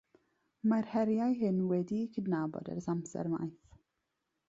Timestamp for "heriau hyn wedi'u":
0.93-2.09